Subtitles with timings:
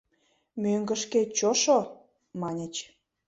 [0.61, 1.79] «Мӧҥгышкет чошо!»—
[2.41, 2.75] маньыч.